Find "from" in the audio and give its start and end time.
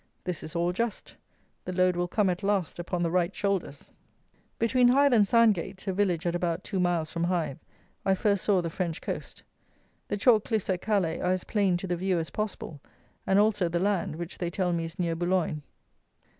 7.11-7.25